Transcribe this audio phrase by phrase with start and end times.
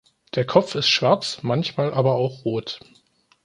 [0.33, 2.79] Der Kopf ist schwarz, manchmal aber auch rot.